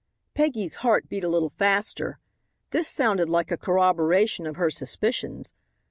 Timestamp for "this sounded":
2.71-3.29